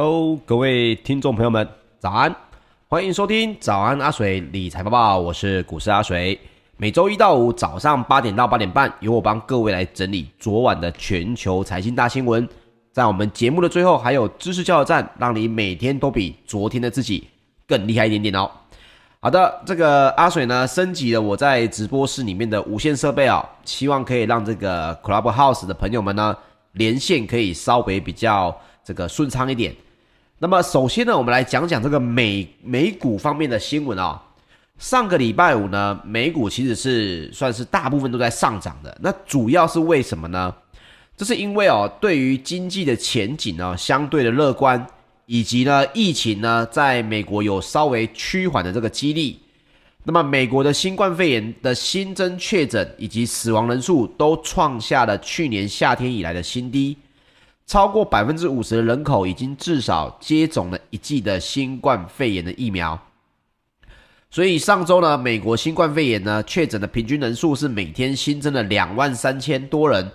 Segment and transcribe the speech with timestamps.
[0.00, 2.32] Hello，各位听众朋友们，早安！
[2.86, 6.38] 欢迎收听早安阿水理财播报，我是股市阿水。
[6.76, 12.48] 每周一到五早上八点到八点半，由我帮各位来整理昨晚的全球财经大新闻。
[12.92, 17.26] 在我们节目的最后，还有知识加油站，让你每天都比昨天的自己
[17.66, 18.48] 更厉害一点点哦。
[19.18, 26.36] 好的，这个阿水呢，升级了我在直播室里面的无线设备啊、哦，希望可以让这个 Clubhouse 的朋友们呢，
[26.74, 28.56] 连线可以稍微比较。
[28.84, 29.76] 这个顺畅一点。
[30.40, 34.22] 那么首先呢，我们来讲讲这个美美股方面的新闻啊、
[34.78, 38.96] 上个礼拜五呢，美股其实是算是大部分都在上涨的。
[39.02, 40.54] 那主要是为什么呢？
[41.16, 44.86] 这是因为哦，对于经济的前景呢，相对的乐观，
[45.26, 49.40] 以及呢，疫情呢，在美国有稍微趋缓的这个激励。
[50.04, 56.96] 那么，美国的新冠肺炎的新增确诊以及死亡人数都创下了去年夏天以来的新低。
[57.68, 62.98] 超过百分之五十的人口已经至少接种了一剂的新冠肺炎的疫苗，
[64.30, 70.10] 所以上周呢，美国新冠肺炎呢确诊的平均人数是每天新增了两万三千多人，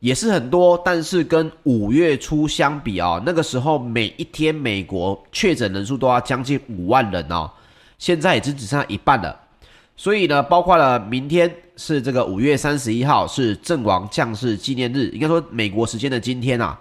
[0.00, 7.50] 也是很多，但是跟五月初相比啊、那个时候每一天美国确诊人数都要将近五万人哦，
[7.96, 9.34] 现在已经只剩下一半了。
[9.96, 16.78] 所以呢，包括了明天是这个五月三十一号是阵亡将士纪念日，应该说美国时间的今天啊。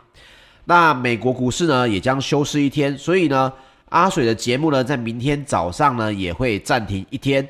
[0.69, 3.51] 那美国股市呢也将休市一天，所以呢，
[3.89, 7.45] 阿水的节目呢在明天早上呢也会暂停一天。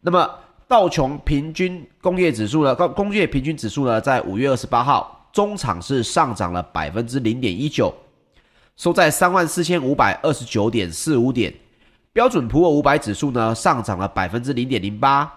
[0.00, 0.26] 那么
[0.66, 7.94] 道琼平均工业指数呢，工工业平均指数呢，在五月二十八号中场是上涨了百分之零点一九，
[8.78, 11.52] 收在三万四千五百二十九点四五点。
[12.14, 15.30] 标准普尔五百指数呢上涨了百分之零点零八，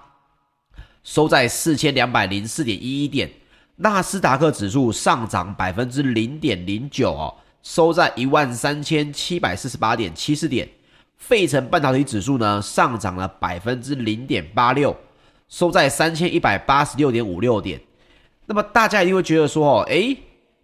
[1.04, 3.30] 收在四千两百零四点一一点。
[3.82, 7.34] 纳斯达克指数上涨百分之零点零九哦，
[7.64, 10.70] 收在一万三千七百四十八点七四点。
[11.18, 14.96] 费城半导体指数呢上涨了百分之零点八六，
[15.50, 17.82] 收在三千一百八十六点五六点。
[18.46, 20.16] 那么大家一定会觉得说哦，诶，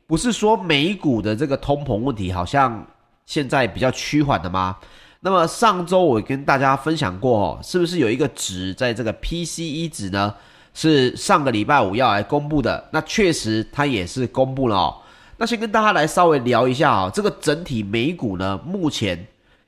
[0.05, 2.85] 不是说美股的这个通膨问题好像
[3.25, 4.77] 现在比较趋缓的吗？
[5.21, 10.35] 那么上周我跟大家分享过哦，是不是有一个值在这个 PCE 值呢？
[10.79, 14.95] 是上个礼拜五要来公布的，那确实它也是公布了哦。
[15.35, 19.25] 那先跟大家来稍微聊一下啊，这个整体美股呢，目前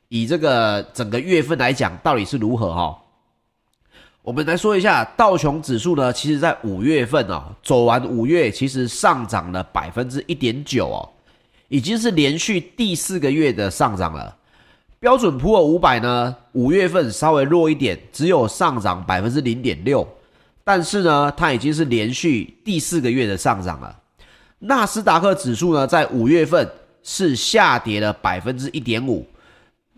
[0.09, 2.95] 以这个整个月份来讲，到底是如何哈？
[4.21, 11.09] 我们来说一下道琼指数呢，其实在五月份哦，走完五月，其实上涨了百分之一点九哦，
[11.69, 14.35] 已经是连续第四个月的上涨了。
[14.99, 20.07] 标准普尔五百呢，五月份稍微弱一点，只有上涨百分之零点六。
[20.69, 23.99] 但是呢，它已经是连续第四个月的上涨了。
[24.59, 26.69] 纳斯达克指数呢，在五月份
[27.01, 29.25] 是下跌了百分之一点五。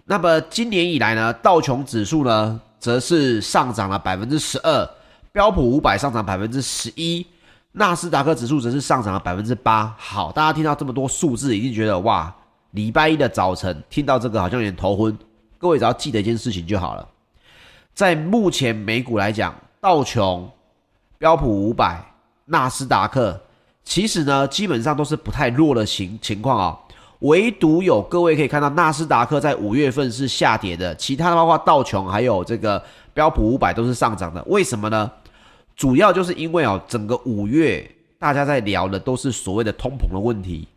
[0.05, 4.89] 那么今年以来呢，道琼指数呢，则是上涨了百分之十二，
[5.33, 7.27] 标普五百上涨百分之十一，
[7.73, 9.93] 纳斯达克指数则是上涨了百分之八。
[9.97, 12.33] 好，大家听到这么多数字，一定觉得哇，
[12.71, 15.17] 礼拜一的早晨听到这个好像有点头昏。
[15.57, 17.05] 各位只要记得一件事情就好了，
[17.93, 20.49] 在目前美股来讲，道琼。
[21.21, 22.03] 标普五百、
[22.45, 23.39] 纳斯达克，
[23.83, 26.75] 其实呢，基本上都是不太弱的情情况啊。
[27.19, 32.83] 唯独有各位可以看到，纳斯达克在五月份是下跌的，其他的包括道琼还有这个
[33.13, 34.43] 标普五百都是上涨的。
[34.47, 35.11] 为什么呢？
[35.75, 37.87] 主要就是因为哦，整个五月
[38.17, 40.67] 大家在聊的都是所谓的通膨的问题。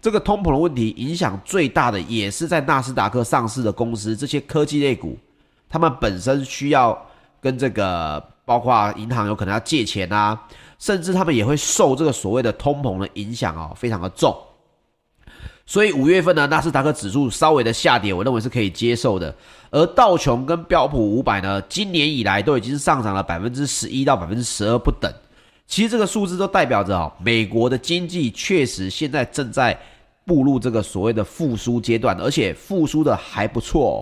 [0.00, 5.18] 这个通膨的问题影响最大的，也是在纳斯达克上市的公司，这些科技类股，
[5.68, 6.98] 他们本身需要
[7.38, 8.29] 跟这个。
[8.50, 10.36] 包括银行有可能要借钱啊，
[10.80, 14.36] 甚至他们也会受这个所谓的通膨的影响哦，非常的重。
[15.64, 19.32] 所以五月份呢，纳斯达克指数稍微的下跌，我认为是可以接受的。
[19.70, 25.08] 而道琼跟标普五百呢，今年以来都已经上涨了百分之十一到百分之十二不等。
[25.68, 29.78] 其实这个数字都代表着哦，美国的经济确实现在正在
[30.24, 33.98] 步入这个所谓的复苏阶段，而且复苏的还不错哦。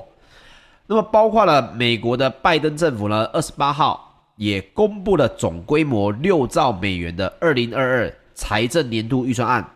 [0.87, 4.07] 那么包括了美国的拜登政府呢，二十八号。
[4.39, 9.69] 也公布了总规模六兆美元的二零二二财政年度预算案。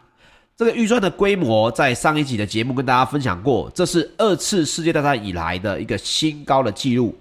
[0.57, 7.19] 这个预算的规模在上一集的节目跟大家分享过，这是二次世界大战以来的一个新高的记录。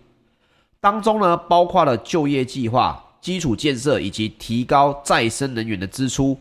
[0.80, 6.40] 当中呢，包括了就业计划、基础建设以及提高再生能源的支出。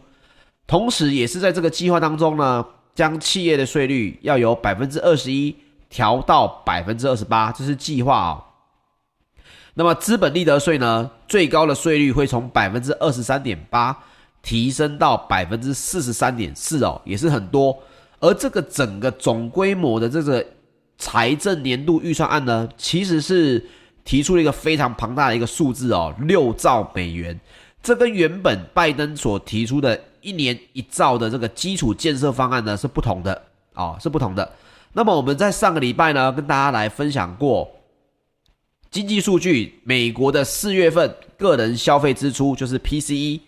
[0.67, 2.63] 同时，也是在这个计划当中呢，
[2.95, 5.57] 将企业的税率要由百分之二十一
[5.89, 8.45] 调到百分之二十八，这是计划啊。
[9.75, 13.97] 那么资本利得税呢，最高的税率会从百分之二十三点八
[14.43, 17.77] 提升到百分之四十三点四哦，也是很多。
[18.19, 20.45] 而这个整个总规模的这个
[20.99, 23.65] 财政年度预算案呢，其实是
[24.05, 27.39] 提出了一个非常庞大的一个数字哦，六兆美元。
[27.83, 33.33] 这跟原本拜登所提出的一年一兆的这个基础建设方案呢是不同的
[33.73, 34.53] 啊、哦，是不同的。
[34.93, 37.71] 那么我们在上个礼拜呢，跟大家来分享过
[38.91, 43.39] 经济数据，美国的四月份个人消费支出就是 PCE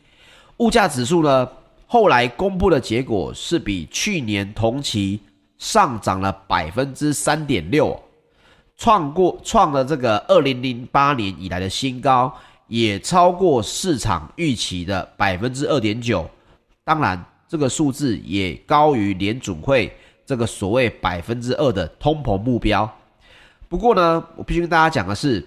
[0.58, 1.48] 物价指数呢，
[1.84, 5.18] 后来公布的结果是比去年同期
[5.58, 8.00] 上涨了百分之三点六，
[8.76, 12.32] 创过创了这个二零零八年以来的新高，
[12.68, 16.24] 也超过市场预期的百分之二点九。
[16.84, 19.92] 当然，这个数字也高于联准会。
[20.24, 22.88] 这个所谓百分之二的通膨目标，
[23.72, 25.42] 不过呢，我必须跟大家讲的是，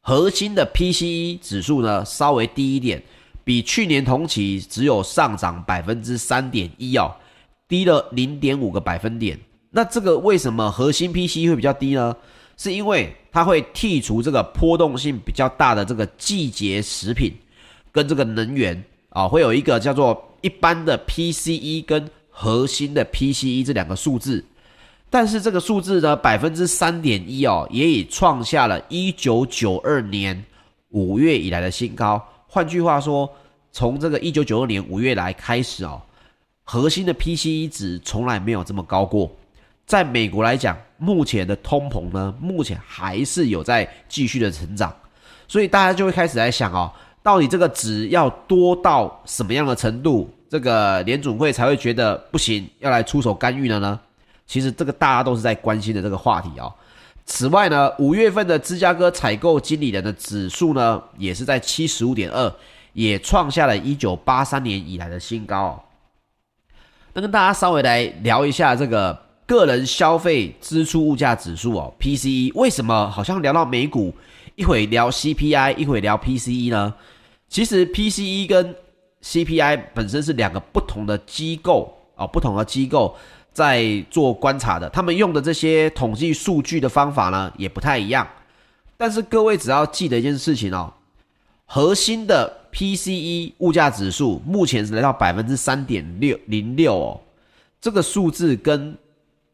[0.00, 3.00] 核心的 PCE 指数呢稍微低一点，
[3.44, 7.14] 比去年同期只有上涨百分之三点一哦，
[7.68, 9.38] 低了零点五个百分点。
[9.70, 12.16] 那这个为什么核心 PCE 会比较低呢？
[12.56, 17.32] 是因为它会剔除这个波动性比较大的这个季节食品
[17.92, 22.10] 跟这个能源啊，会有一个叫做一般的 PCE 跟。
[22.38, 24.44] 核心的 PCE 这两个数字，
[25.08, 30.44] 但是这个数字呢，百分之三点一哦，也已创下了一九九二年
[30.90, 32.22] 五月以来的新高。
[32.48, 33.30] 换句话说，
[33.70, 36.02] 从这个一九九二年五月来开始哦，
[36.64, 39.30] 核心的 PCE 值从来没有这么高过。
[39.86, 44.94] 在美国来讲，目前的通膨呢，目前还是有在继续的成长，
[45.46, 46.90] 所以大家就会开始来想哦，
[47.22, 50.28] 到底这个值要多到什么样的程度？
[50.50, 54.00] 这个联准会才会觉得不行，要来出手干预了呢？
[54.46, 56.72] 其实这个大家都是在关心的这个话题哦。
[57.24, 62.54] 此外呢，五月份的芝加哥采购经理人的指数呢，也是在七十五点二，
[62.92, 65.84] 也创下了一九八三年以来的新高。
[67.12, 72.52] 那跟大家稍微来聊一下这个个人消费支出物价指数哦，PCE。
[72.54, 74.14] 为什么好像聊到美股，
[74.54, 76.94] 一会聊 CPI，一会聊 PCE 呢？
[77.48, 78.74] 其实 PCE 跟
[79.22, 83.16] CPI 本身是两个不同的机构啊，不同的机构
[83.56, 88.28] 在做观察的，他们用的这些统计数据的方法呢，也不太一样。
[88.98, 90.92] 但是各位只要记得一件事情哦，
[91.64, 97.18] 核心的 PCE 物价指数目前是来到百分之三点六零六哦，
[97.80, 98.94] 这个数字跟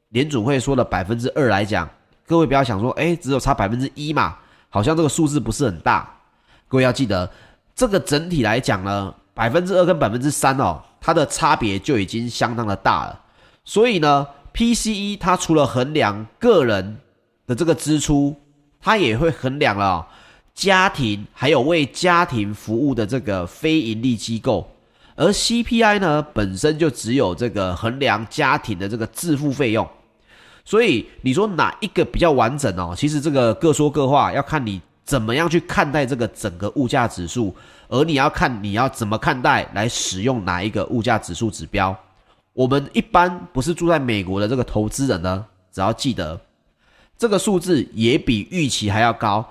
[0.09, 1.89] 联准会说的百分之二来讲，
[2.27, 4.37] 各位不要想说，诶，只有差百分之一嘛，
[4.69, 6.13] 好像这个数字不是很大。
[6.67, 7.31] 各位要记得，
[7.77, 9.15] 这个整体来讲呢。
[9.35, 13.19] 百分之二跟百分之三哦，它的差别就已经相当的大了。
[13.65, 16.99] 所以呢，PCE 它除了衡量个人
[17.47, 18.35] 的这个支出，
[18.81, 20.07] 它也会衡量了
[20.55, 24.69] 家庭还有为家庭服务的这个非盈利机构。
[25.15, 29.89] 而 CPI 呢，本身就只有这个衡量家庭的这个自付费用。
[30.65, 32.95] 所以你说哪一个比较完整哦？
[32.97, 37.55] 其实这个各说各话，要看你怎么样去看待这个整个物价指数。
[37.89, 41.95] 而你要看你要怎么看待来使用哪一个物价指数指标？
[42.53, 46.41] 我们一般不是住在美国的这个投资人呢，只要记得
[47.17, 49.45] 这个数字也比预期还要高。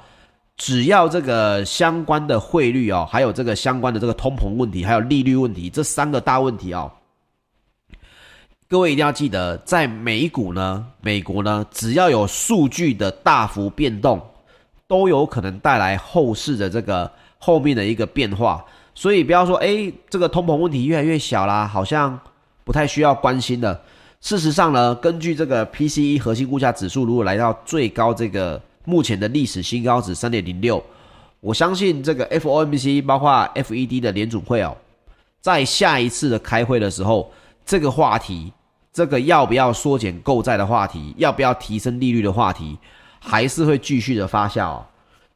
[0.58, 6.91] 只要这个相关的汇率哦，还有这个相关的这个通膨问题，还有利率问题这三个大问题哦，
[8.67, 14.22] 各位一定要记得，在美股呢，美国呢，只要有数据的大幅变动，
[14.88, 17.12] 都有可能带来后市的这个。
[17.43, 22.20] 后面的一个变化，所以不要说，诶，这个通膨问题越来越小啦，好像
[22.71, 23.77] 不太需要关心的。
[24.21, 30.81] 事实上呢，根据这个 PCE 核心物价指数，如果来到最高这个目前的历史新高值三点零六，
[31.41, 34.73] 我相信这个 FOMC 包括 FED 的联准会哦，
[35.41, 37.29] 在下一次的开会的时候，
[37.65, 38.53] 这个话题，
[38.93, 42.77] 这个要不要缩减购债的话题，要不要提升利率的话题，
[43.19, 44.81] 还是会继续的发酵。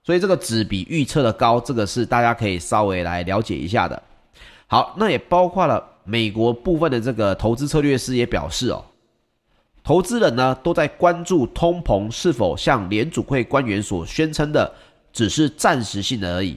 [0.05, 4.01] 所以这个值比预测的高，这个是大家可以稍微来了解一下的。
[4.67, 8.85] 好，那也包括了美国部分的这个投资策略师也表示哦，
[9.83, 14.73] 投资人呢都在关注通膨是否像联储会官员所宣称的，
[15.11, 16.55] 只是暂时性的而已。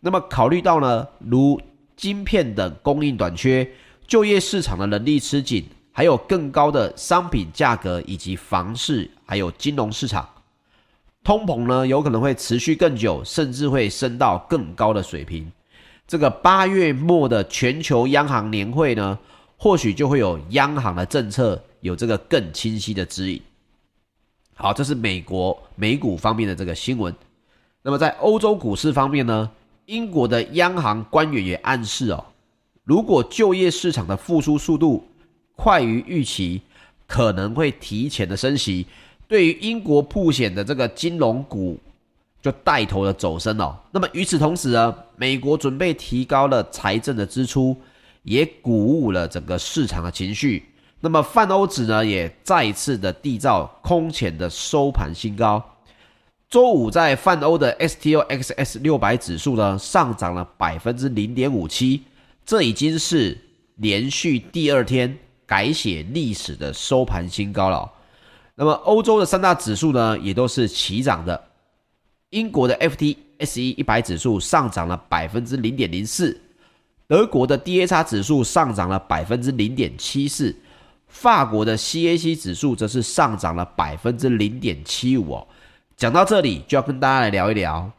[0.00, 1.60] 那么考虑到呢，如
[1.96, 3.68] 晶片等供应短缺、
[4.06, 10.28] 就业市场的能力吃紧，还有更高的商品价格以及房市还有金融市场。
[11.24, 15.50] 通膨呢，有可能会持续更久，甚至会升到更高的水平。
[16.12, 19.18] 这个八月末的全球央行年会呢，
[19.56, 23.40] 或许就会有央行的政策有这个更清晰的指引。
[24.52, 27.14] 好，这是美国美股方面的这个新闻。
[27.80, 29.50] 那么在欧洲股市方面呢，
[29.86, 32.22] 英国的央行官员也暗示哦，
[32.84, 35.02] 如果就业市场的复苏速度
[35.56, 36.60] 快于预期，
[37.06, 38.86] 可能会提前的升息，
[39.26, 41.78] 对于英国普险的这个金融股
[42.42, 43.74] 就带头的走升哦。
[43.92, 47.74] 那么与此同时呢，美国准备提高了财政的支出，
[48.24, 50.68] 也鼓舞了整个市场的情绪。
[51.00, 55.62] 那么泛欧指呢，也再次的缔造空前的收盘新高。
[56.48, 62.02] 周五在泛欧的 STOXX 六百指数呢，上涨了百分之零点五七，
[62.44, 63.38] 这已经是
[63.76, 67.90] 连续第二天改写历史的收盘新高了。
[68.54, 71.42] 那么欧洲的三大指数呢，也都是齐涨的。
[72.32, 76.40] 英国的 FTSE 一百指数上涨了百分之零点零四，
[77.06, 80.54] 德国的 DAX 指数上涨了百分之零点七四。
[81.08, 85.46] 法国的 CAC 指数则是上涨了百分之零点七五哦。
[85.94, 87.90] 讲到这里，就要跟大家来聊一聊，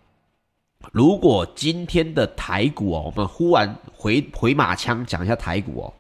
[0.92, 5.94] 如果今天的台股哦，我们忽然回回马枪讲一下台股哦，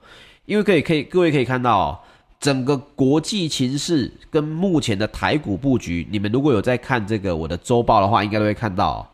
[0.45, 1.99] 因为可以可以各位可以看到哦，
[2.43, 9.07] 整个国际情势跟目前的台股布局，你们如果有在看这个我的周报的话，应该都会看到哦，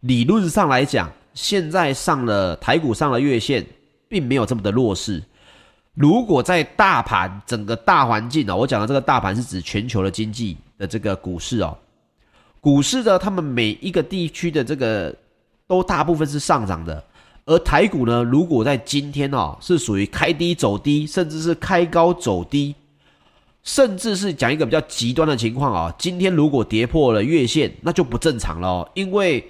[0.00, 3.66] 理论上来讲，现在上了台股上了月线，
[4.08, 5.22] 并没有这么的弱势。
[5.92, 11.76] 如果在大盘整个大环境哦，我讲的这个大盘是指全球的经济的这个股市哦，
[12.62, 15.14] 股市的他们每一个地区的这个
[15.66, 17.04] 都大部分是上涨的，
[17.50, 22.74] 而台股呢，如果在今天哦是属于开低走低，甚至是开高走低，
[23.64, 29.44] 甚至是讲一个比较极端的情况啊，今天如果跌破了月线，那就不正常了哦，因为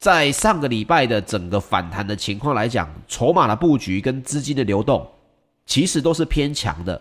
[0.00, 5.06] 在上个礼拜的整个反弹的情况来讲，筹码的布局跟资金的流动。
[5.64, 6.98] 其实都是偏强的。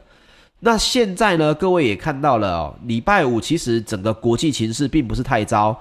[0.60, 5.79] 那现在呢，各位也看到了哦，礼拜五其实整个国际情势并不是太糟，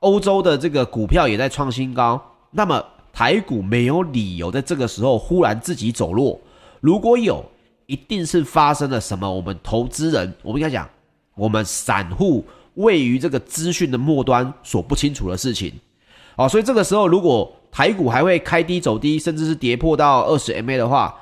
[0.00, 2.20] 欧洲的这个股票也在创新高。
[2.50, 2.84] 那么
[3.14, 6.38] 台股没有理由在这个时候忽然自己走弱，
[6.80, 7.44] 如果有，
[7.86, 10.88] 一定是发生了什么我们投资人，我们应该讲
[11.36, 12.44] 我们散户
[12.74, 15.72] 位于这个资讯的末端所不清楚的事情。
[16.36, 21.14] 哦，所以这个时候如果台股还会开低走低，甚至是跌破到二十 MA 的话。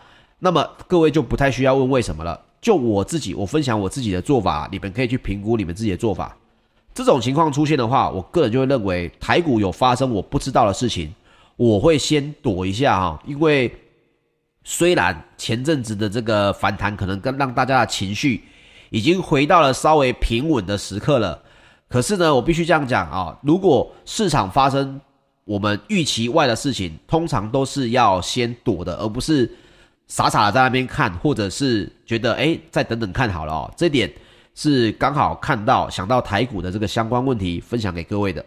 [0.44, 2.40] 那么各位就不太需要问为什么了。
[2.60, 6.36] 就我自己，我分享我自己的做法，你们可以去评估你们自己的做法。
[6.92, 11.14] 这种情况出现的话，我个人就会认为台股有发生我不知道的事情，
[11.56, 13.22] 我会先躲一下哈。
[13.26, 13.72] 因为
[14.64, 18.42] 虽然前阵子的这个反弹可能跟让大家的情绪
[18.90, 21.42] 已经回到了稍微平稳的时刻了，
[21.88, 25.00] 可是呢，我必须这样讲啊，如果市场发生
[25.44, 29.50] 我们预期外的事情，通常都是要先躲的，而不是。
[30.08, 33.74] 傻傻的在那边看，或者是觉得诶，再等等看好了哦。
[33.78, 34.12] 这点
[34.54, 38.44] 是刚好看到想到台股的这个相关问题，分享给各位的。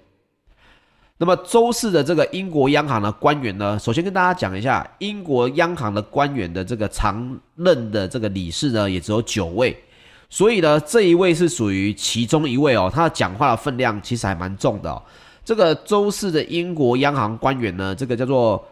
[1.17, 9.75] 那么周四的这个英国央行的官员呢，首先跟大家讲一下，英国央行的官员的这个常任的这个理事呢，也只有九位，
[10.29, 12.91] 所以呢，这一位是属于其中一位哦。
[12.93, 15.01] 他的讲话的分量其实还蛮重的哦。
[15.43, 18.65] 这个周四的英国央行官员呢，这个叫做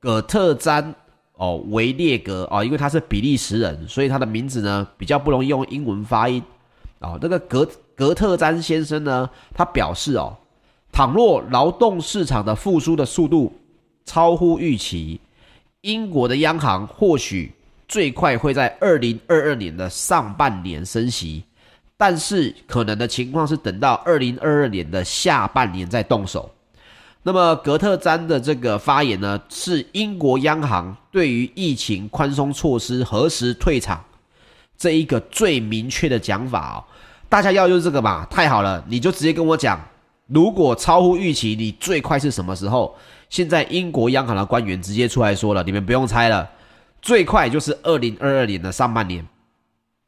[0.00, 0.94] 葛特詹。
[1.40, 6.42] 哦，维列格哦，因为他是比利时人，所以他的名字呢比较不容易用英文发音。
[6.98, 7.64] 哦，这个格
[7.94, 10.36] 格特詹先生呢，他表示哦，
[10.98, 13.56] 倘若劳动市场的复苏的速度
[14.04, 15.20] 超乎预期，
[15.82, 17.52] 英国的央行或许
[17.86, 21.44] 最快会在二零二二年的上半年升息，
[21.96, 26.52] 但是可能的情况是等到二零二二年的下半年再动手。
[27.22, 34.04] 那么格特詹的这个发言呢，是英国央行对于疫情宽松措施何时退场
[34.76, 36.82] 这一个最明确的讲法哦。
[37.28, 39.80] 大家要就这个嘛，太好了，你就直接跟我讲，
[40.28, 42.96] 如果超乎预期，你最快是什么时候？
[43.28, 46.48] 现在英国央行的官员直接出来说了，你们不用猜了，
[47.02, 49.26] 最快就是二零二二年的上半年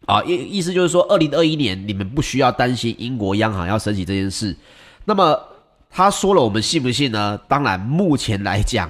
[0.07, 4.57] 啊，意意思就是说，二零二一年你们不需要担心英国央行要升起这件事。
[5.05, 5.39] 那么。
[5.93, 7.37] 他说了，我们信不信呢？
[7.49, 8.89] 当然，目前来讲，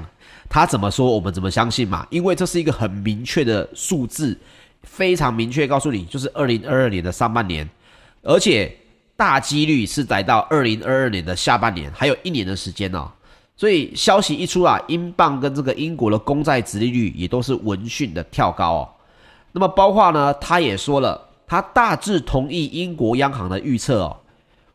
[0.50, 2.06] 他怎么说，我们怎么相信嘛？
[2.10, 4.38] 因为这是一个很明确的数字，
[4.82, 7.66] 非常明确告诉你，就是二零二二年的上半年，
[8.22, 8.76] 而且
[9.20, 13.06] 大几率是来到二零二二年的下半年，还有一年的时间哦。
[13.54, 18.88] 所以消息一出啊，英镑跟这个英国的公债殖利率也都是闻讯的跳高哦。
[19.52, 24.16] 那么包括呢，他也说了，他大致同意英国央行的预测哦。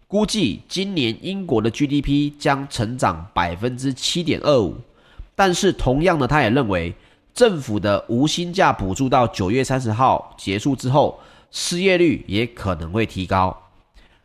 [0.07, 4.75] 估计今年英国的 GDP 将成长百分之七点二五，
[5.33, 6.93] 但是同样呢，他也认为
[7.33, 13.59] 政府的无薪假补助到九月三十号结束之后，失业率也可能会提高。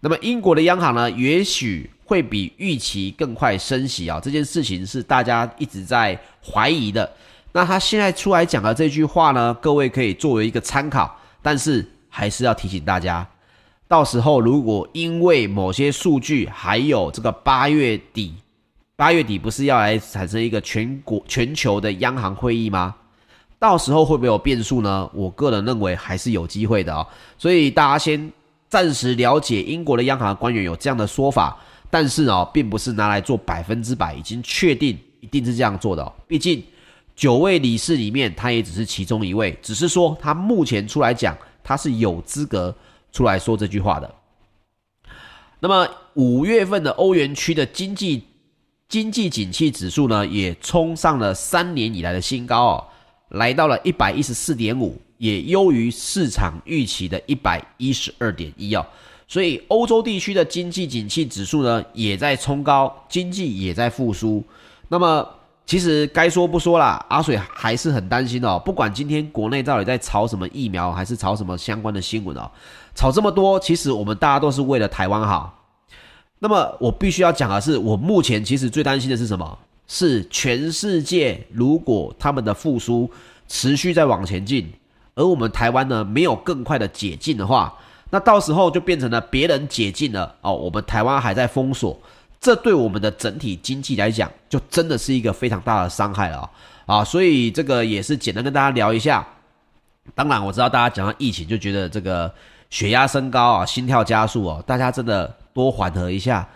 [0.01, 7.09] 那么英国的央行呢，也许会比预期更快升息啊，这件事情是大家一直在怀疑的。
[7.53, 13.27] 那他现在出来讲的这句话呢，各位可以作为一个参考，但是还是要提醒大家，
[13.87, 18.35] 到时候如果因为某些数据，还有这个八月底，
[18.97, 22.95] 八月底不是要来产生一个全国全球的央行会议吗？
[23.59, 25.11] 到时候会不会有变数呢？
[25.13, 27.07] 我个人认为还是有机会的哦。
[27.37, 28.33] 所以大家先
[28.71, 31.59] 暂时了解英国的央行官员有这样的说法，
[31.91, 36.13] 但是哦，并不是拿来做百分之百已经确定一定是这样做的哦。
[36.29, 36.63] 毕竟
[37.17, 42.75] 九位理事里面，他也只是其中一位，只是说他目前出来讲，他是有资格
[43.13, 44.15] 出来说这句话的。
[45.59, 48.25] 那么五月份的欧元区的经济
[48.89, 52.85] 经济景气指数呢，也冲上了三年以来的新高哦。
[53.31, 58.87] 来到了一百一十四点五，也优于市场预期的一百一十二点一哦，
[59.29, 64.43] 所以欧洲地区的经济景气指数呢也在冲高，经济也在复苏。
[64.89, 65.29] 那么
[65.67, 68.59] 其实该说不说啦，阿水还是很担心哦。
[68.65, 72.51] 不管今天国内到底在炒什么疫苗，还是炒什么相关的新闻哦，
[72.95, 75.55] 炒这么多，其实我们大家都是为了台湾好。
[76.39, 79.59] 那么我必须要讲的是，我目前其实最担心的是什么？
[79.87, 83.11] 是全世界，如果他们的复苏
[83.47, 84.67] 持续在往前进，
[85.15, 87.75] 而我们台湾呢没有更快的解禁的话，
[88.11, 91.99] 那到时候就变成了别人解禁了哦，我们台湾还在封锁，
[92.41, 96.51] 这对我们的整体经济来讲，就真的是一个非常大的伤害了
[96.87, 97.05] 啊！
[97.05, 99.27] 所以这个也是简单跟大家聊一下。
[100.15, 102.33] 当然我知道大家讲到疫情就觉得这个
[102.71, 106.49] 血压升高啊，心跳加速哦，大家真的多缓和一下。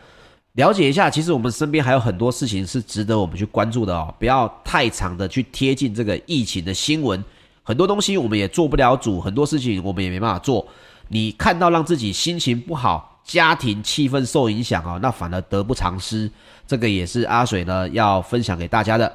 [0.55, 7.23] 了解一下，其实我们身边还有很多事情是值得我们去关注的哦，不要太长的去贴近这个疫情的新闻，
[7.65, 10.65] 很多东西我们也做不了主，很多事情我们也没办法做。
[11.09, 16.31] 你看到让自己心情不好，家庭气氛受影响啊，那反而得不偿失。
[16.67, 19.11] 这个也是阿水呢要分享给大家的。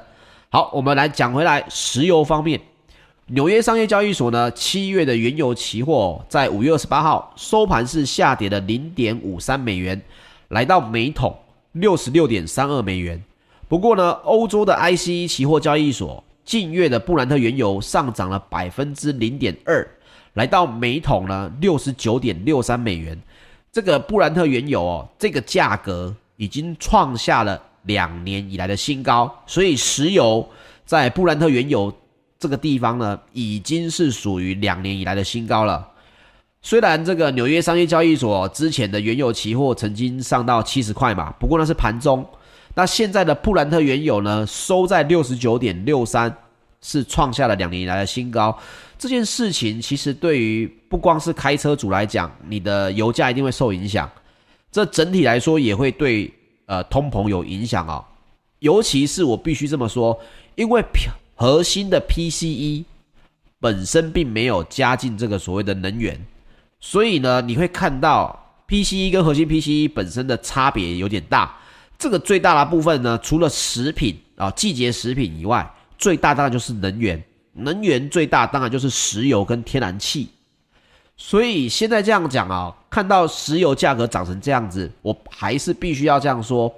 [0.50, 2.60] 好，我们来讲回来，石油方面，
[3.26, 10.00] 纽约商业交易所呢七月的原油期货在五月二十八号收盘是下跌了零点五三美元。
[10.48, 11.36] 来到每桶
[11.70, 13.22] 六十六点三二美元。
[13.68, 19.86] 不过呢，欧洲的 ICE 期货交易所近月的布兰特原油上涨了百分之零点二，
[20.34, 23.20] 来到每桶呢六十九点六三美元。
[23.72, 30.48] 这个布兰特原油哦，这个价格已经创下了两年以来的新高，所以石油
[30.84, 31.92] 在布兰特原油
[32.38, 35.86] 这个地方呢，已经是属于两年以来的新高了。
[36.62, 42.26] 虽然这个纽约商业交易所之前的原油期货曾经上到七十块嘛，不过那是盘中。
[42.74, 46.34] 那现在的布兰特原油呢，收在六十九点六三，
[46.80, 48.56] 是创下了两年以来的新高。
[48.96, 54.08] 这件事情其实对于不光是开车主来讲，你的油价一定会受影响。
[54.70, 56.32] 这整体来说也会对
[56.66, 58.04] 呃通膨有影响哦。
[58.60, 60.18] 尤其是我必须这么说，
[60.54, 60.84] 因为
[61.34, 62.84] 核心的 PCE
[63.58, 66.18] 本身并没有加进这个所谓的能源。
[66.78, 71.56] 所以呢，你会看到 PCE 跟核心 PCE 本身的差别有点大。
[72.00, 77.22] 这个最大的部分呢，除了食品啊、季节食品以外，最大当然就是能源。
[77.52, 80.30] 能源最大当然就是石油跟天然气。
[81.18, 86.74] 所以现在这样讲啊，看到石油价格涨成这样子，我还是必须要这样说：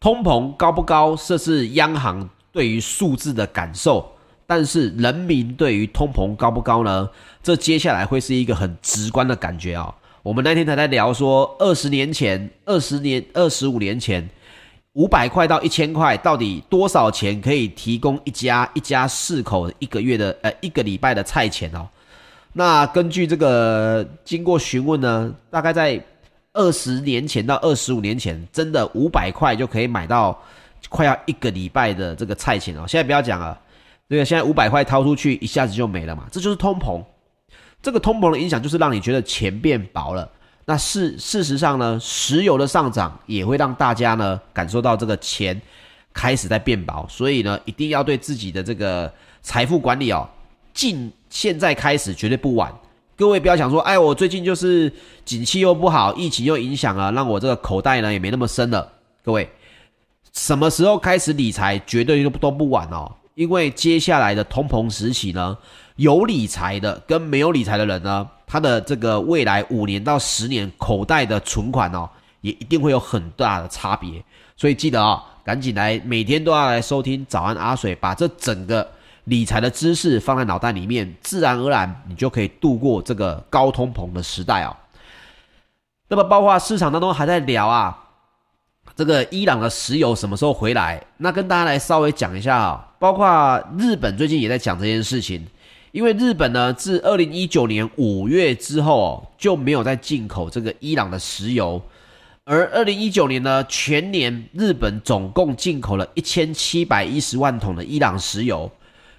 [0.00, 4.10] 通膨高不高，这是央行对于数字的感受。
[4.46, 7.08] 但是人民对于通膨高不高呢？
[7.42, 14.26] 这接下来会是一个很直观的感觉啊、我们那天才在聊说，二十年前、二十年、二十五年前，
[14.94, 21.86] 五百块到一千块，到底多少钱可以提供一家一家四口一个月的呃一个礼拜的菜钱哦？
[22.54, 26.02] 那根据这个经过询问呢，大概在
[26.54, 30.42] 二十年前到二十五年前，真的五百块就可以买到
[30.88, 32.86] 快要一个礼拜的这个菜钱哦。
[32.88, 33.60] 现在不要讲了。
[34.08, 37.02] 这个现在五百块掏出去，一下子就没了嘛，这就是通膨。
[37.84, 40.26] 这个通膨的影响就是让你觉得钱变薄了。
[40.64, 45.60] 那事事实上呢，石油的上涨也会让大家呢感受到这个钱
[46.14, 47.06] 开始在变薄。
[47.10, 50.26] 所以呢，一定要对自己的这个财富管理哦，
[50.72, 52.74] 尽现在开始绝对不晚。
[53.16, 54.90] 各位不要想说，哎，我最近就是
[55.26, 58.90] 景气又不好，疫情又影响了，让我这个口袋呢也没那么深了。
[59.22, 59.46] 各位，
[60.32, 63.12] 什么时候开始理财，绝对都都不晚哦。
[63.34, 65.58] 因为接下来的通膨时期呢，
[65.96, 72.08] 有理财的跟没有理财的人呢，他的这个未来五年到十年口袋的存款哦，
[72.40, 74.22] 也一定会有很大的差别。
[74.56, 78.88] 所以记得啊、哦，赶紧来，每天都要来收听早安阿水，把这整个
[79.24, 84.76] 理财的知识放在脑袋里面，自然而然你就可以度过这个高通膨的时代哦。
[86.08, 88.00] 那么包括市场当中还在聊啊。
[88.96, 91.02] 这个伊朗的石油什么时候回来？
[91.16, 95.44] 那跟大家来稍微讲一下啊，包括日本最近也在讲这件事情，
[95.94, 101.80] 因为日本呢，自二零一九年五月之后哦，就没有再进口这个伊朗的石油，
[102.42, 108.68] 而二零一九年呢，全年日本总共进口了一千七百一十万桶的伊朗石油，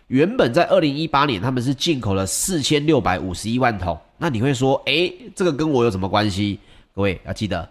[0.07, 6.59] 原本在二零一八年他们是进口了四千六百五十一万桶，那你会说，诶，这个跟我有什么关系？
[6.93, 7.69] 各位要记得。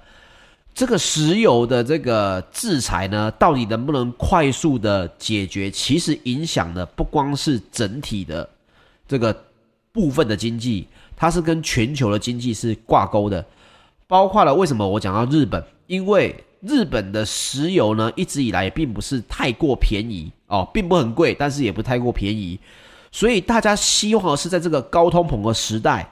[0.75, 5.71] 这个石油的这个制裁呢，到底能不能快速的解决？
[5.71, 8.49] 其实影响的不光是整体的
[9.07, 9.37] 这个
[9.93, 10.87] 部分的经济，
[11.17, 13.45] 它是跟全球的经济是挂钩的。
[14.07, 15.63] 包括了为什么我讲到日本？
[15.87, 22.59] 因为日本的石油呢，一直以来也并不是太过便宜哦，并不很贵，但是也不太过便宜。
[23.13, 26.09] 所以大家希望是在这个高通膨的时代，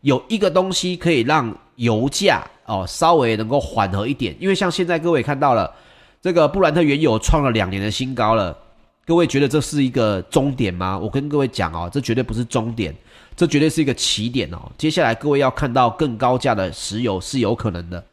[0.00, 2.44] 有一个东西可以让油价。
[2.66, 5.72] 哦，稍微能够缓和一点，因为像现在各位看到了，
[6.20, 8.58] 这个布兰特原油创了两年的新高了，
[9.06, 10.98] 各位觉得这是一个终点吗？
[10.98, 12.92] 我跟各位讲哦，这绝对不是终点，
[13.36, 14.60] 这绝对是一个起点哦。
[14.76, 18.04] 接下来各位要看到更高价的石油是有可能的，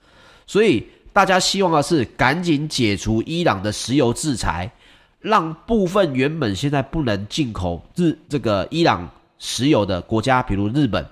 [0.45, 4.71] 所以大家希望的是赶紧解除伊朗的石油制裁，
[5.19, 11.05] 让部分原本现在不能进口日这个伊朗石油的国家，比如日本。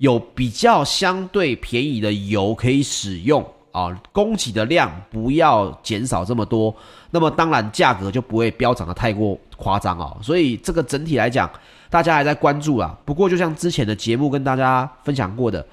[0.00, 6.74] 有比较相对便宜的油可以使用啊，供给的量不要减少这么多，
[7.10, 10.16] 那么当然价格就不会飙涨的太过夸张哦。
[10.22, 11.50] 所以这个整体来讲，
[11.88, 12.98] 大家还在关注啊。
[13.04, 15.66] 不过就像之前的节目跟大家分享过的，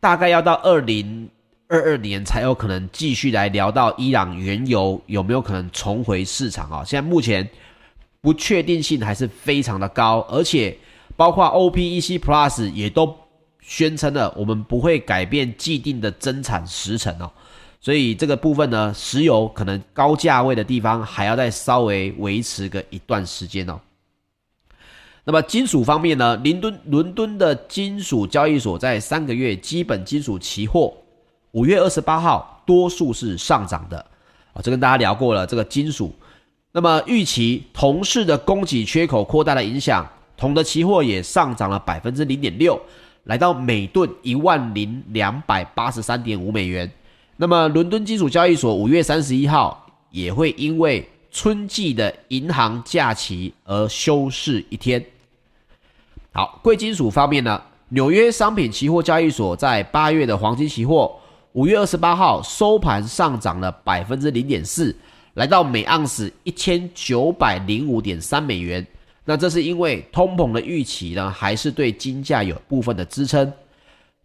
[0.00, 1.28] 大概要到二零
[1.68, 6.82] 二二年才有可能继续来聊到伊朗原油有没有可能重回市场啊。
[6.84, 7.48] 现在目前
[8.20, 10.76] 不确定性还是非常的高，而且
[11.16, 13.16] 包括 OPEC Plus 也都。
[13.68, 17.30] 宣称了，我们不会改变既定的增产时程哦，
[17.82, 23.78] 所以这个部分呢，石油可能高价位的地方还要再稍微维持个一段时间哦。
[25.24, 30.94] 那么金属方面呢，伦敦伦敦的金属交易所在三个月基本金属期货
[31.50, 33.98] 五月二十八号多数是上涨的
[34.54, 36.10] 啊，这跟大家聊过了这个金属。
[36.72, 42.80] 那么预期铜市的供给缺口扩大的影响，铜的期货也上涨了百分之零点六。
[43.24, 46.90] 来到每吨一万零两百八十三点五美元。
[47.36, 55.04] 那么，伦敦金属交易所五月三十一号也会因为春季的银行假期而休市一天。
[56.32, 61.14] 好，贵金属方面呢，纽约商品期货交易所在八月的黄金期货
[61.52, 64.94] 五月二十八号收盘上涨了百分之零点四，
[65.34, 68.86] 来到每盎司一千九百零五点三美元。
[69.28, 73.52] 那这是因为通膨的预期呢，还是对金价有部分的支撑。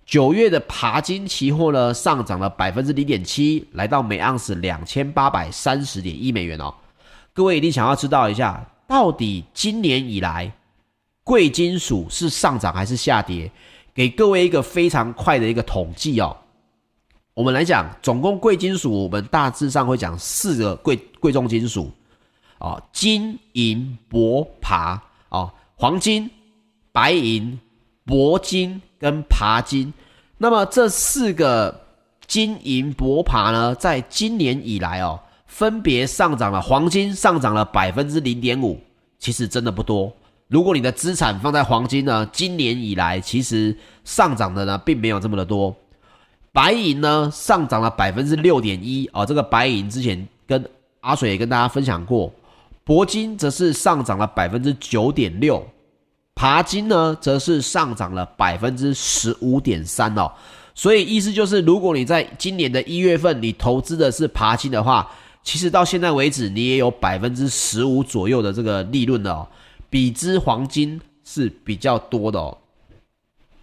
[0.05, 6.73] 九月的爬金期货呢，上涨了百分之零点七，来到每盎司两千八百三十点一美元哦。
[7.33, 10.49] 各位一定想要知道一下，到底今年以来
[11.25, 13.51] 贵金属是上涨还是下跌？
[13.93, 16.37] 给各位一个非常快的一个统计哦。
[17.33, 21.91] 我们来讲，总共贵金属，我们大致上会讲四个贵贵重金属。
[22.59, 26.29] 哦，金银铂鈀哦，黄金、
[26.91, 27.59] 白银、
[28.05, 29.93] 铂金跟鈀金。
[30.37, 31.81] 那么这四个
[32.27, 36.61] 金银铂鈀呢，在今年以来哦，分别上涨了。
[36.61, 38.79] 黄金上涨了百分之零点五，
[39.19, 40.11] 其实真的不多。
[40.47, 45.75] 如果你的资产放在黄金呢，今年以来其实上涨的呢，并没有这么的多。
[46.51, 50.63] 白银呢，上涨了百分之六点一哦，这个白银之前跟
[50.99, 52.31] 阿水也跟大家分享过。
[52.85, 55.65] 铂金则是上涨了百分之九点六，
[56.35, 60.29] 鈀金呢则是上涨了百分之十五点三哦，
[60.75, 65.09] 所以意思就是，如果你在今年的一月份你投资的是鈀金的话，
[65.43, 69.47] 其实到现在为止你也有百分之十五左右的这个利润的哦，
[69.89, 72.57] 比之黄金是比较多的哦。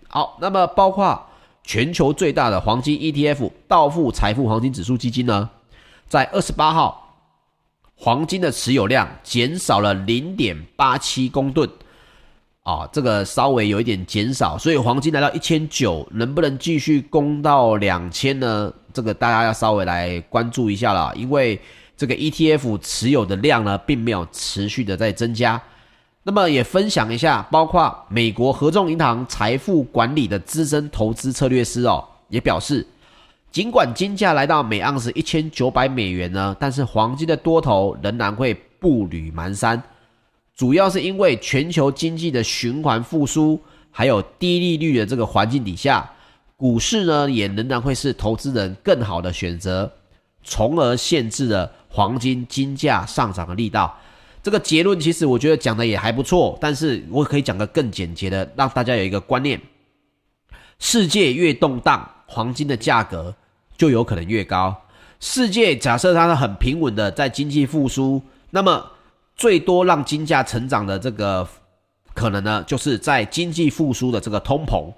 [0.09, 1.27] 好，那么包括
[1.63, 5.51] 全球最大的黄金 ETF 道富财富黄金指数基金呢，
[6.09, 7.09] 在二十八号。
[8.03, 11.69] 黄金的持有量减少了零点八七公吨，
[12.63, 18.73] 啊，这个稍微有一点减少，所以黄金来到一千九，能不能继续攻到两千呢？
[18.95, 21.61] 这个大家要稍微来关注一下了，因为
[21.95, 25.61] 这个 ETF 持有的量呢，并没有持续的在增加。
[26.23, 32.87] 那么也分享一下，包括美国合众银行财富管理的资深投资策略师哦，也表示。
[33.53, 39.81] 尽管金价来到每盎司一千九百美元呢，但是黄金的多头仍然会步履蹒跚，
[40.55, 43.61] 主要是因为全球经济的循环复苏，
[43.91, 46.09] 还有低利率的这个环境底下，
[46.57, 49.91] 股市呢也仍然会是投资人更好的选择，
[50.45, 53.99] 从而限制了黄金金价上涨的力道。
[54.45, 59.61] 这个结论其实我觉得讲的也还不错，但是我可以讲个更简洁的，让大家有一个观念：
[60.79, 63.35] 世界越动荡，黄金的价格
[63.81, 64.77] 就有可能越高。
[65.21, 68.85] 世界假设它是很平稳的在经济复苏，那么
[69.35, 71.49] 最多让金价成长的这个
[72.13, 74.93] 可能呢，就是在经济复苏的这个通膨。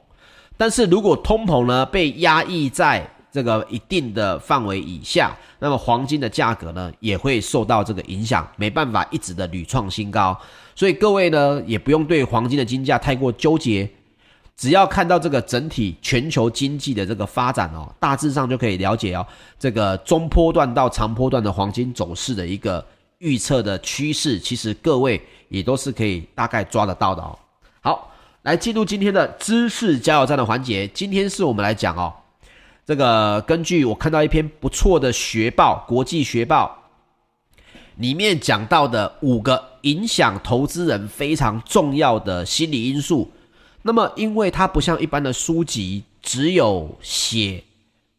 [0.57, 10.37] 但是如果通膨呢被压抑在这个一定的范围以下，那么黄金的价格呢也会受到这个影响，没办法一直的屡创新高。
[10.75, 13.89] 所以各位呢也不用对黄金的金价太过纠结，
[14.63, 19.27] 只要看到这个整体全球经济的这个发展哦，大致上就可以了解哦，
[19.59, 22.87] 这个中波段到长波段的黄金走势的一个
[23.19, 27.37] 预测的趋势，其实各位也都是可以大概抓得到的哦。
[27.81, 28.09] 好。
[28.43, 30.87] 来进入今天的知识加油站的环节。
[30.95, 32.15] 今天是我们来讲哦，
[32.87, 36.77] 这个根据我看到一篇不错的学报，国际学报
[37.97, 43.29] 里面讲到的五个影响投资人非常重要的心理因素。
[43.83, 47.63] 那么，因为它不像一般的书籍只有写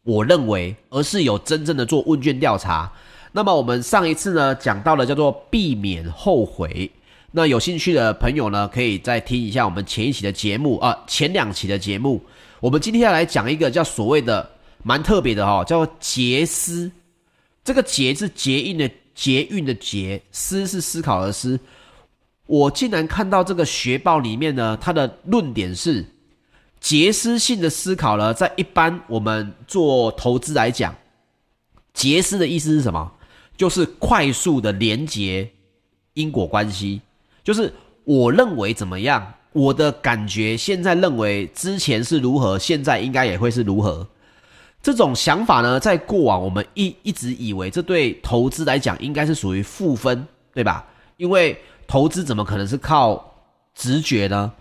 [0.03, 2.91] 我认为，而是有真正的做问卷调查。
[3.31, 6.91] 那么，我们上一次呢讲到了叫做避免后悔。
[7.31, 12.21] 那有兴趣的朋友呢，可以再听一下我们前一期的节目啊，前两期的节目。
[12.59, 14.47] 我们今天要来讲一个叫所谓的
[14.83, 16.91] 蛮特别的哈、叫做捷思。
[17.63, 21.59] 这个捷是捷运的捷运的捷，思是思考的思。
[22.53, 26.05] 我竟然看到这个学报里面呢，它的论点是
[26.79, 30.93] 杰思性的思考呢，在一般我们做投资来讲，
[31.95, 33.11] 杰思的意思是什么？
[33.57, 35.49] 就是快速的连接
[36.13, 37.01] 因果关系。
[37.43, 44.07] 就是我认为怎么样，我的感觉现在认为之前是如何，现在应该也会是如何。
[44.79, 50.85] 这种想法呢，在过往我们一一直以为这对投资来讲应该是属于负分，对吧？
[51.17, 53.33] 因为投资怎么可能是靠
[53.75, 54.51] 直觉呢？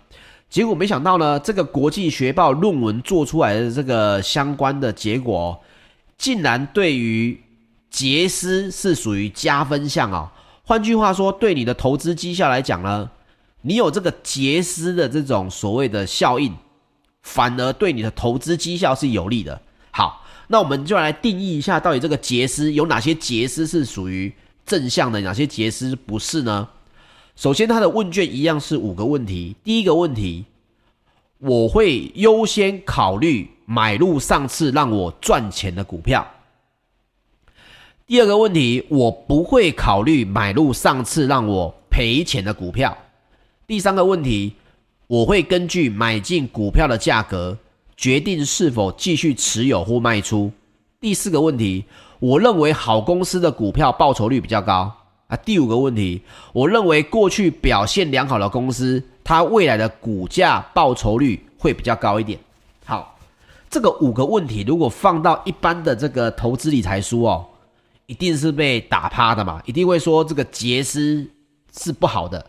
[0.49, 5.59] 结果没想到呢，这个国际学报论文做出来的这个相关的结果，
[6.17, 7.41] 竟然对于
[7.89, 10.29] 杰思是属于加分项哦。
[10.63, 13.09] 换句话说，对你的投资绩效来讲呢，
[13.63, 16.55] 你有这个杰思的这种所谓的效应，
[17.23, 19.59] 反而对你的投资绩效是有利的。
[19.89, 24.31] 好，那我们就来定义一下，到底这个杰思有哪些杰思是属于
[24.65, 26.67] 正向的，哪些杰思不是呢？
[27.35, 29.55] 首先，它的问卷一样是五个问题。
[29.63, 30.45] 第一个问题，
[31.39, 36.25] 我会优先考虑买入上次让我赚钱的股票。
[38.05, 42.95] 第二个问题，我不会考虑买入上次让我赔钱的股票。
[43.65, 44.53] 第三个问题，
[45.07, 47.57] 我会根据买进股票的价格
[47.97, 50.51] 决定是否继续持有或卖出。
[51.01, 51.85] 第四个问题，
[52.19, 54.93] 我认为好公司的股票报酬率比较高
[55.27, 55.35] 啊。
[55.37, 62.39] 第五个问题，我认为过去表现良好的公司，它未来的股价报酬率会比较高一点。
[62.85, 63.17] 好，
[63.69, 67.47] 这个五个问题如果放到一般的这个投资理财书哦。
[68.05, 69.61] 一定是被打趴的嘛？
[69.65, 71.25] 一定会说这个杰思
[71.75, 72.45] 是不好的。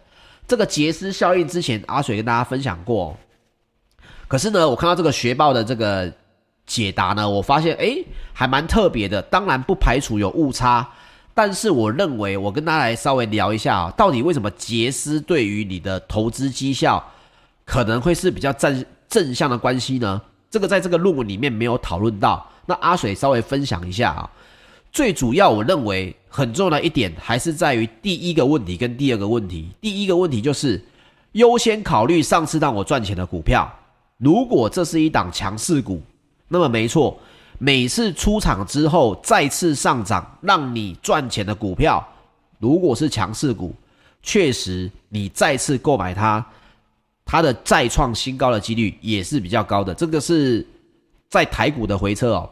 [0.48, 3.16] 这个杰思效应之前阿水跟大家分享过，
[4.26, 6.12] 可是呢，我看到这个学报的这个
[6.66, 9.22] 解答呢，我发现诶还蛮特别的。
[9.22, 10.86] 当然不排除有误差，
[11.34, 17.04] 但是我认为我跟大家来稍微聊一下啊，到底为什么杰斯对于你的投资绩效
[17.64, 20.22] 可能会是比较正正向的关系呢？
[20.48, 24.30] 这个在这个论文里面没有讨论到，那阿水稍微分享一下啊。
[24.92, 29.68] 最主要，我认为很重要的一点还是在于第一个问题跟第二个问题。
[29.80, 30.80] 第一个问题就是
[31.32, 33.68] 优先考虑上次让我赚钱的股票。
[34.18, 36.00] 如果这是一档强势股，
[36.46, 37.18] 那么没错，
[37.58, 42.06] 每次出场之后再次上涨让你赚钱的股票，
[42.58, 43.74] 如果是强势股，
[44.22, 46.44] 确实你再次购买它，
[47.24, 49.94] 它的再创新高的几率也是比较高的。
[49.94, 50.66] 这个是
[51.28, 52.50] 在台股的回撤哦。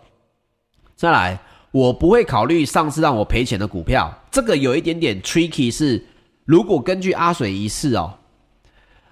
[0.96, 1.38] 再来。
[1.72, 5.70] 我不会考虑上次让我赔钱的股票，这个有一点点 tricky。
[5.70, 6.04] 是
[6.44, 8.12] 如果根据阿水一次哦，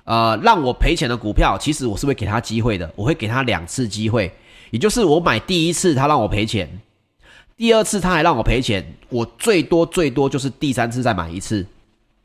[0.05, 4.31] 呃，让我赔钱的股票，其实我是会给他机会的，我会给他两次机会，
[4.71, 6.81] 也就是我买第一次他让我赔钱，
[7.57, 11.67] 第二次他还让我赔钱，我最多最多就是第三次再买一次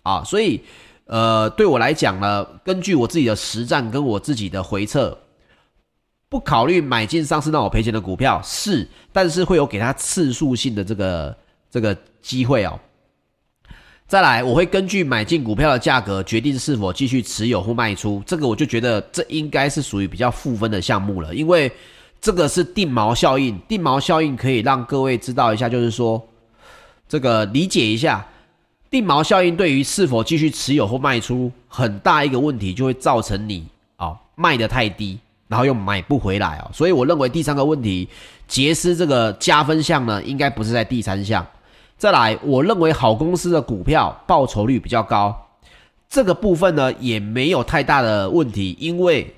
[0.03, 0.23] 啊。
[0.23, 0.61] 所以，
[1.05, 5.17] 呃，对我来讲呢，根据我自己的实战跟我自己的回测。
[6.27, 11.37] 不考虑买进上次让我赔钱的股票是，但是会有给他次数性的这个
[11.69, 12.77] 这个机会哦。
[14.07, 18.21] 再来，我会根据买进股票的价格决定是否继续持有或卖出。
[18.25, 21.71] 这个我就觉得这应该是属于比较负分的项目了，因为
[22.25, 23.55] 这个是定锚效应。
[23.67, 26.19] 定锚效应可以让各位知道一下，就是说
[27.07, 28.25] 这个理解一下，
[28.89, 36.71] 定锚效应对于是否继续持有或卖出，很大一个问题就会造成你啊、哦、卖得太低，然后又买不回来哦。
[36.73, 38.09] 所以我认为第三个问题，
[38.47, 41.45] 杰斯这个加分项呢，应该不是在第三项。
[41.95, 45.47] 再来，我认为好公司的股票报酬率比较高，
[46.09, 49.31] 这个部分呢也没有太大的问题，因为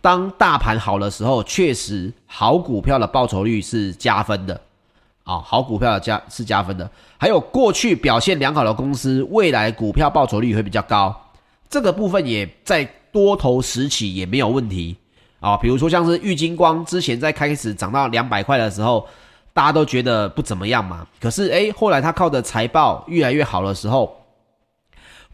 [0.00, 4.60] 当大盘好的时候，确实好股票的报酬率是加分的。
[5.22, 11.14] 啊、好股票的加是加分的，还有过去表现良好的公司，未来股票报酬率会比较高，
[11.68, 14.96] 这个部分也在多头时期也没有问题。
[15.38, 19.06] 啊、比如说像是玉金光之前在开始涨到两百块的时候，
[19.52, 24.16] 大家都觉得不怎么样嘛，可是诶，后来它靠着财报越来越好的时候，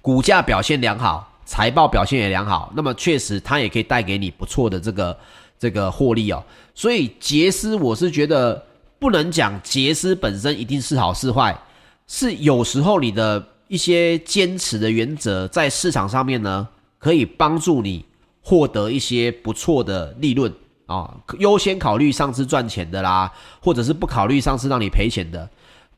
[0.03, 5.19] 股价表现良好，财报表现也良好，那么确实它也可以带给你不错的这个
[5.59, 6.45] 这个获利哦。
[6.75, 8.63] 所以杰斯，我是觉得。
[8.99, 11.55] 不能讲杰斯本身一定是好是坏，
[12.07, 16.67] 是有时候你的一些坚持的原则在市场上面呢，
[16.99, 18.03] 可以帮助你
[18.41, 20.51] 获得一些不错的利润
[20.87, 21.15] 啊。
[21.39, 25.47] 优先考虑上次赚钱的啦，或者是不考虑上次让你赔钱的。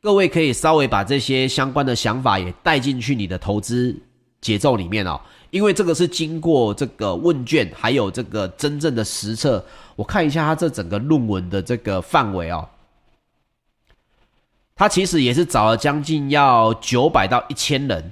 [0.01, 3.97] 各位可以稍微把这些相关的想法也带进去你的投资
[4.41, 5.19] 节奏里面哦，
[5.49, 9.63] 因为这个是经过这个问卷，还有这个真正的实测。
[9.95, 12.67] 我看一下他这整个论文的这个范围哦。
[14.75, 18.11] 他其实也是找了将近要九百到一千人，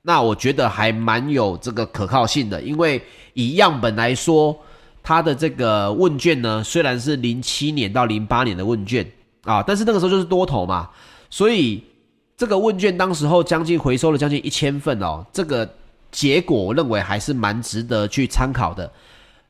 [0.00, 3.02] 那我觉得还蛮有这个可靠性的，因为
[3.34, 4.58] 以样本来说，
[5.02, 9.06] 他的这个问卷呢，虽然是零七年到零八年的问卷
[9.42, 10.88] 啊，但是那个时候就是多头嘛，
[11.28, 11.84] 所以
[12.36, 15.68] 这个问卷当时候将近回收了将近一千份哦，这个
[16.10, 18.90] 结果我认为还是蛮值得去参考的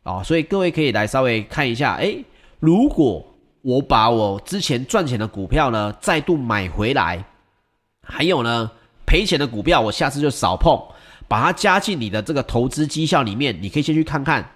[0.03, 2.25] 啊，所以各位可以来稍微看一下，诶，
[2.61, 3.25] 如果。
[3.63, 7.25] 我把我之前赚钱的股票呢，再度买回来，
[8.01, 8.71] 还有呢，
[9.05, 10.81] 赔钱的股票，我下次就少碰，
[11.27, 13.61] 把它加进你的这个投资绩效里面。
[13.61, 14.49] 你可以先去看看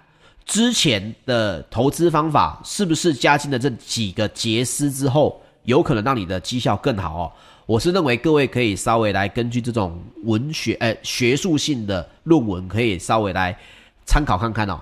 [0.45, 7.31] 之前的投资方法是不是加进了这几个杰斯之后，有可能让你的绩效更好哦。
[7.65, 13.57] 我是认为各位可以稍微来根据这种文学呃学术性的论文，可以稍微来
[14.05, 14.81] 参考看看哦。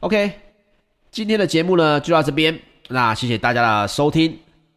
[0.00, 0.32] OK，
[1.10, 2.58] 今天的节目呢就到这边。
[2.88, 4.36] 那谢谢大家的收听。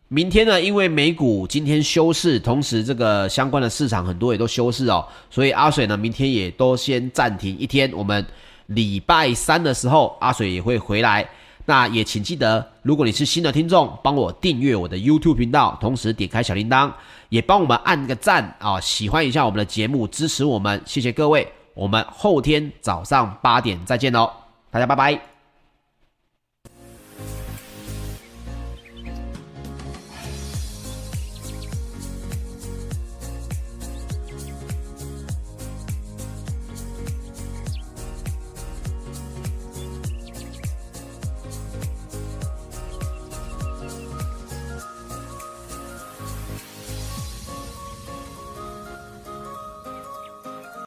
[0.09, 7.91] 明天呢，因为美股今天休市，同时这个相关的市场很多也都休市哦，所以阿水呢明天也都先暂停一天。
[7.93, 8.25] 我们
[8.67, 11.27] 礼拜三的时候，阿水也会回来。
[11.69, 16.89] 那也请记得，如果你是新的听众，帮我订阅我的 YouTube 频道，同时点开小铃铛，
[17.27, 20.81] 也帮我们按个赞啊、喜欢一下我们的节目，支持我们。
[20.85, 24.31] 谢谢各位，我们后天早上八点再见喽，
[24.71, 25.36] 大家拜拜。